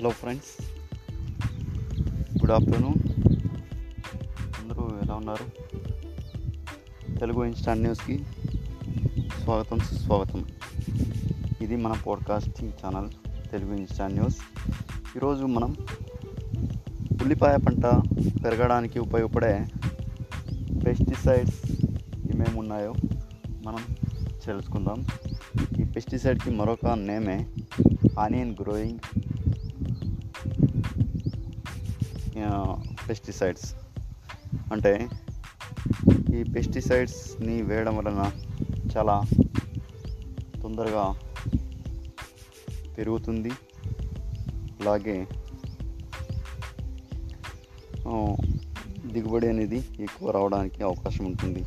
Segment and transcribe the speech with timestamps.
[0.00, 0.62] Hello friends
[2.38, 2.94] good afternoon
[4.60, 5.44] అందరూ ఎలా ఉన్నారు?
[7.18, 8.24] తెలుగు ఇన్స్టాంట్ న్యూస్కి
[9.42, 10.44] స్వాగతం సుస్వాగతం.
[11.62, 13.10] ఇది మన podcasting channel
[13.50, 14.36] Telugu instant news
[15.16, 15.76] ఈరోజు మనం
[17.20, 17.86] ఉల్లిపాయ పంట
[18.44, 19.66] పెరగడానికి ఉపయోగపడే
[20.86, 21.70] పెస్టిసైడ్స్
[22.34, 22.94] ఏమేమి ఉన్నాయో
[23.62, 23.84] మనం
[24.44, 25.06] తెలుసుకుందాం.
[25.80, 27.46] ఈ పెస్టిసైడ్కి మరొక నేమే
[28.20, 28.98] ఆనియన్ గ్రోయింగ్
[33.08, 33.74] పెస్టిసైడ్స్
[34.72, 34.92] అంటే
[36.36, 38.22] ఈ పెస్టిసైడ్స్ని వేయడం వలన
[38.96, 39.16] చాలా
[40.62, 41.04] తొందరగా
[42.96, 43.52] పెరుగుతుంది.
[44.80, 45.16] అలాగే
[49.12, 51.62] దిగుబడి అనేది ఎక్కువ రావడానికి అవకాశం ఉంటుంది.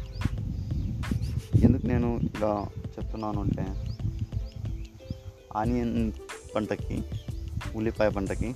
[1.66, 2.52] ఎందుకు నేను ఇలా
[2.96, 3.66] చెప్తున్నాను అంటే
[5.56, 6.12] ఆనియన్
[6.56, 7.04] పంటకి
[7.76, 8.50] ఉల్లిపాయ పంటకి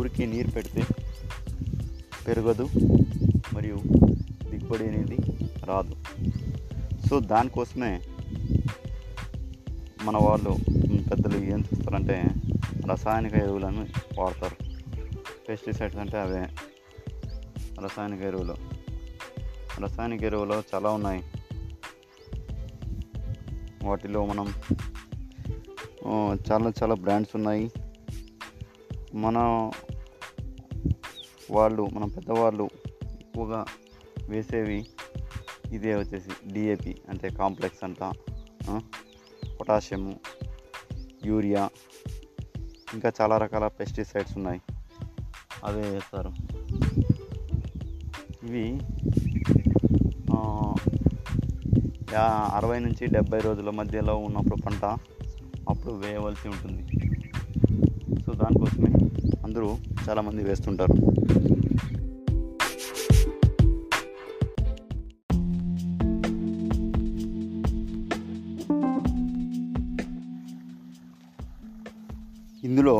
[0.00, 0.86] ఊరికి నీరు పెడితే
[2.26, 2.68] పెరగదు
[3.54, 3.78] మరియు
[4.50, 5.16] దిగుబడి అనేది
[5.64, 5.96] రాదు.
[7.08, 8.02] సో దానికోసమే
[10.02, 10.56] మన వాళ్ళు
[11.10, 12.28] పెద్దలు ఏం చేస్తారంటే
[12.90, 13.86] రసాయనిక ఎరువులను
[14.18, 14.56] వాడతారు.
[15.48, 16.48] పెస్టిసైడ్స్ అంటే అవే.
[17.84, 18.54] రసాయనిక ఎరువులు.
[19.80, 21.24] రసాయనిక ఎరువులు చాలా ఉన్నాయి.
[23.84, 24.54] వాటిలో మనం
[26.52, 27.70] చాలా చాలా బ్రాండ్స్ ఉన్నాయి.
[29.14, 29.70] మన
[31.50, 32.70] వాళ్ళు మన పెద్దవాళ్ళు
[33.20, 33.64] ఎక్కువగా
[34.28, 34.86] వేసేవి
[35.72, 38.12] ఇదే వచ్చేసి డిఏపి అంటే కాంప్లెక్స్ అంట
[39.60, 40.20] పొటాషియము
[41.24, 41.70] యూరియా
[42.94, 44.60] ఇంకా చాలా రకాల పెస్టిసైడ్స్ ఉన్నాయి.
[45.64, 46.32] అవే వేస్తారు.
[48.46, 48.80] ఇవి
[52.52, 54.84] అరవై నుంచి డెబ్బై రోజుల మధ్యలో ఉన్నప్పుడు పంట
[55.68, 56.82] అప్పుడు వేయవలసి ఉంటుంది.
[58.22, 59.10] సో దానికోసమే
[59.50, 59.76] అందరూ
[60.08, 60.92] చాలామంది వేస్తుంటారు.
[72.64, 72.94] ఇందులో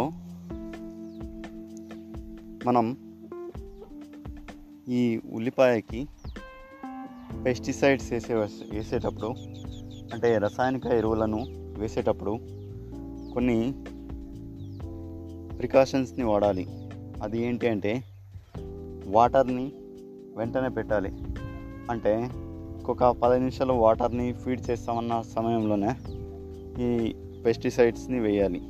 [2.66, 2.96] మనం
[4.88, 6.08] ఈ ఉల్లిపాయకి
[7.44, 8.34] పెస్టిసైడ్స్ వేసే
[8.70, 9.30] వేసేటప్పుడు
[10.14, 11.46] అంటే రసాయనిక ఎరువులను
[11.78, 12.34] వేసేటప్పుడు
[13.32, 13.58] కొన్ని
[15.60, 16.66] ప్రికాషన్స్ని వాడాలి.
[17.22, 18.04] అది ఏంటి అంటే
[19.06, 19.72] వాటర్ని
[20.36, 21.12] వెంటనే పెట్టాలి.
[21.90, 22.30] అంటే
[22.88, 25.90] ఒక పది నిమిషాలు వాటర్ని ఫీడ్ చేస్తామన్న సమయంలోనే
[26.78, 27.14] ఈ
[27.46, 28.60] పెస్టిసైడ్స్ని వేయాలి.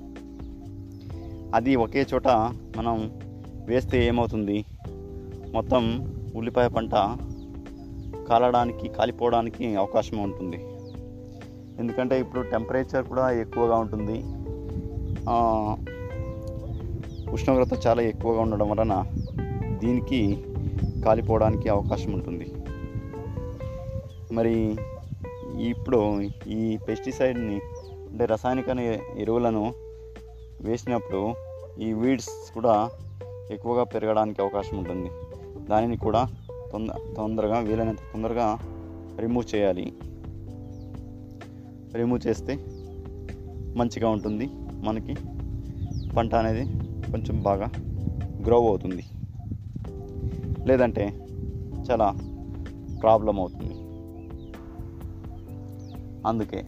[1.54, 2.28] అది ఒకే చోట
[2.76, 3.20] మనం
[3.66, 4.64] వేస్తే ఏమవుతుంది?
[5.52, 6.90] మొత్తం ఉల్లిపాయ పంట
[8.28, 10.56] కాలడానికి కాలిపోవడానికి అవకాశం ఉంటుంది.
[11.78, 14.22] ఎందుకంటే ఇప్పుడు టెంపరేచర్ కూడా ఎక్కువగా ఉంటుంది.
[17.32, 19.04] ఉష్ణోగ్రత చాలా ఎక్కువగా ఉండడం వలన
[19.78, 20.44] దీనికి
[21.04, 22.52] కాలిపోవడానికి అవకాశం ఉంటుంది.
[24.32, 24.76] మరి
[25.58, 27.60] ఇప్పుడు ఈ పెస్టిసైడ్ని
[28.10, 28.68] అంటే రసాయనిక
[29.18, 29.72] ఎరువులను
[30.60, 31.34] వేసినప్పుడు
[31.80, 32.90] ఈ వీడ్స్ కూడా
[33.50, 35.10] ఎక్కువగా పెరగడానికి అవకాశం ఉంటుంది.
[35.68, 36.28] దానిని కూడా
[36.72, 38.58] తొంద తొందరగా వీలైనంత తొందరగా
[39.20, 39.92] రిమూవ్ చేయాలి.
[41.94, 42.54] రిమూవ్ చేస్తే
[43.76, 44.48] మంచిగా ఉంటుంది.
[44.84, 45.16] మనకి
[46.16, 47.70] పంట అనేది కొంచెం బాగా
[48.46, 49.04] గ్రో అవుతుంది.
[50.66, 51.12] లేదంటే
[51.90, 52.14] చాలా
[53.02, 53.74] ప్రాబ్లం అవుతుంది.
[56.26, 56.64] అందుకే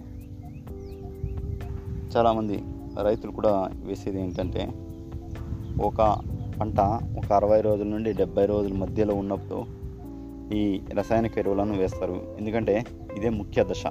[2.17, 2.63] చాలామంది
[3.03, 4.69] రైతులు కూడా వేసేది ఏంటంటే
[5.81, 6.17] ఒక
[6.61, 6.81] పంట
[7.17, 9.65] ఒక అరవై రోజుల నుండి డెబ్బై రోజుల మధ్యలో ఉన్నప్పుడు
[10.55, 12.37] ఈ రసాయనిక ఎరువులను వేస్తారు.
[12.39, 12.85] ఎందుకంటే
[13.17, 13.87] ఇదే ముఖ్య దశ.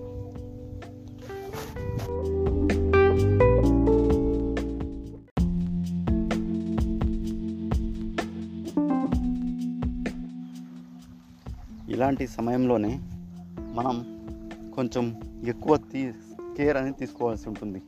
[11.92, 13.00] ఇలాంటి సమయంలోనే
[13.74, 14.22] మనం
[14.76, 16.12] కొంచెం ఎక్కువ తీ
[16.58, 17.82] కేర్ అనేది తీసుకోవాల్సి ఉంటుంది.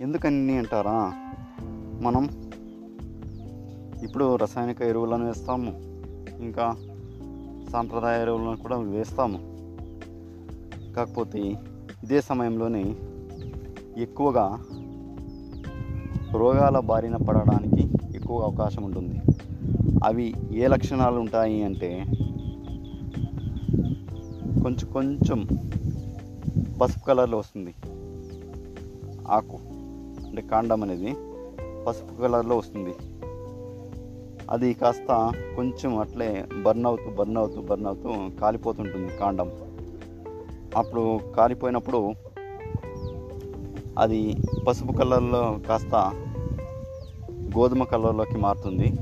[0.00, 1.12] ఎందుకని అంటారా?
[2.02, 2.28] మనం
[4.02, 5.70] ఇప్పుడు రసాయనిక ఎరువులను వేస్తాము.
[6.40, 6.76] ఇంకా
[7.72, 9.38] సాంప్రదాయ ఎరువులను కూడా వేస్తాము.
[10.94, 11.40] కాకపోతే
[12.04, 12.96] ఇదే సమయంలోనే
[13.96, 14.64] ఎక్కువగా
[16.32, 19.20] రోగాల బారిన పడడానికి ఎక్కువ అవకాశం ఉంటుంది.
[20.04, 22.06] అవి ఏ లక్షణాలు ఉంటాయి అంటే
[24.62, 25.46] కొంచెం కొంచెం
[26.80, 27.74] పసుపు కలర్లో వస్తుంది.
[29.28, 29.56] ఆకు
[30.28, 31.14] అంటే కాండం అనేది
[31.86, 32.94] పసుపు కలర్లో వస్తుంది.
[34.50, 39.50] అది కాస్త కొంచెం అట్లే బర్న్ అవుతూ బర్న్ అవుతూ బర్న్ అవుతూ కాలిపోతుంటుంది కాండం.
[40.76, 42.14] అప్పుడు కాలిపోయినప్పుడు
[43.98, 44.36] అది
[44.68, 45.94] పసుపు కలర్లో కాస్త
[47.58, 48.92] గోధుమ కలర్లోకి మారుతుంది.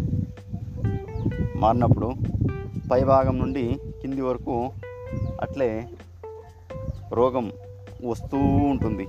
[1.57, 2.11] మారినప్పుడు
[2.91, 4.71] పై భాగం నుండి కింది వరకు
[5.41, 5.89] అట్లే
[7.13, 7.53] రోగం
[8.05, 9.09] వస్తూ ఉంటుంది.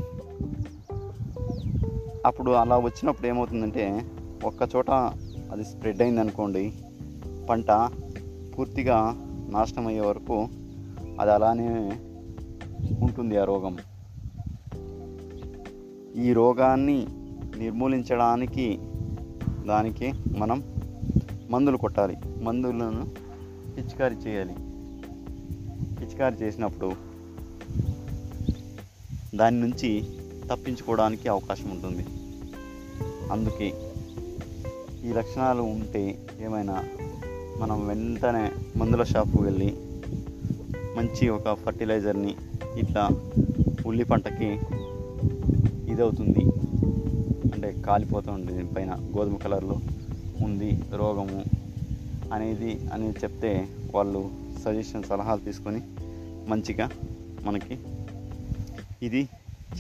[2.26, 4.06] అప్పుడు అలా వచ్చినప్పుడు ఏమవుతుందంటే
[4.44, 4.92] ఒక్కచోట
[5.52, 6.74] అది స్ప్రెడ్ అయింది అనుకోండి
[7.50, 7.72] పంట
[8.58, 9.14] పూర్తిగా
[9.50, 10.48] నాశనం అయ్యే వరకు
[11.20, 11.98] అది అలానే
[13.02, 13.78] ఉంటుంది ఆ రోగం.
[16.16, 17.08] ఈ రోగాన్ని
[17.58, 18.80] నిర్మూలించడానికి
[19.68, 20.64] దానికి మనం
[21.50, 22.18] మందులు కొట్టాలి.
[22.44, 23.06] మందులను
[23.78, 24.54] పిచికారి చేయాలి.
[26.02, 26.92] పిచికారి చేసినప్పుడు
[29.36, 30.04] దాని నుంచి
[30.52, 32.06] తప్పించుకోవడానికి అవకాశం ఉంటుంది.
[33.32, 33.74] అందుకే
[35.10, 36.84] ఈ లక్షణాలు ఉంటే ఏమైనా
[37.60, 39.74] మనం వెంటనే మందుల షాప్కి వెళ్ళి
[40.98, 42.36] మంచి ఒక ఫర్టిలైజర్ని
[42.78, 43.10] ఇట్లా
[43.86, 44.60] ఉల్లి పంటకి
[45.92, 46.40] ఇదవుతుంది.
[47.54, 48.74] అంటే కాలిపోతూ ఉంటుంది.
[48.74, 49.80] పైన గోధుమ కలర్లో
[50.42, 51.46] ఉంది రోగము
[52.34, 55.82] అనేది అని చెప్తే వాళ్ళు సజెషన్ సలహాలు తీసుకొని
[56.50, 56.90] మంచిగా
[57.44, 57.80] మనకి
[59.04, 59.30] ఇది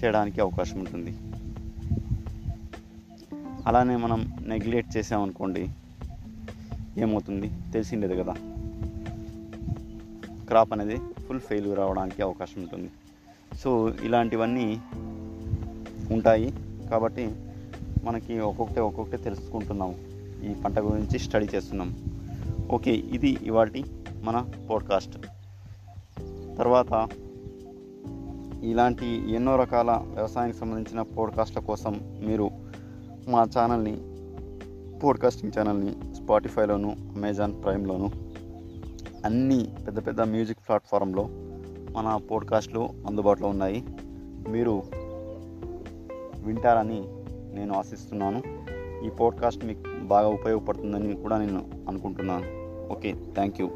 [0.04, 1.18] చేయడానికి అవకాశం ఉంటుంది.
[3.68, 5.70] అలానే మనం నెగ్లెక్ట్ చేసామనుకోండి
[6.98, 7.52] ఏమవుతుంది?
[7.74, 8.36] తెలిసిండేది కదా.
[10.48, 12.90] క్రాప్ అనేది ఫుల్ ఫెయిల్యూర్ రావడానికి అవకాశం ఉంటుంది.
[13.58, 14.82] సో ఇలాంటివన్నీ
[16.12, 16.54] ఉంటాయి.
[16.90, 17.36] కాబట్టి
[18.04, 19.96] మనకి ఒక్కొక్కటి ఒక్కొక్కటి తెలుసుకుంటున్నాము.
[20.46, 22.12] ఈ పంట గురించి స్టడీ చేస్తున్నాం
[22.72, 23.84] ఓకే ఇది ఇవాటి
[24.24, 25.18] మన పోడ్కాస్ట్
[26.58, 27.08] తర్వాత
[28.64, 32.50] ఇలాంటి ఎన్నో రకాల వ్యవసాయానికి సంబంధించిన పోడ్కాస్ట్ల కోసం మీరు
[33.28, 33.98] మా ఛానల్ని
[35.00, 38.12] పోడ్కాస్టింగ్ ఛానల్ని స్పాటిఫైలోను అమెజాన్ ప్రైమ్లోను
[39.26, 41.30] అన్ని పెద్ద పెద్ద మ్యూజిక్ ప్లాట్ఫారంలో
[41.92, 43.84] మన పోడ్కాస్ట్లు అందుబాటులో ఉన్నాయి.
[44.50, 44.84] మీరు
[46.44, 47.04] వింటారని
[47.54, 48.44] నేను ఆశిస్తున్నాను.
[49.06, 52.62] ఈ పోడ్కాస్ట్ మీకు బాగా ఉపయోగపడుతుందని కూడా నేను అనుకుంటున్నాను.
[52.94, 53.70] Okay thank you